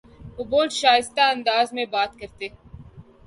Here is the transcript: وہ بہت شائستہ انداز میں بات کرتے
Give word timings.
وہ 0.37 0.43
بہت 0.51 0.71
شائستہ 0.73 1.21
انداز 1.33 1.67
میں 1.73 1.85
بات 1.91 2.11
کرتے 2.19 2.47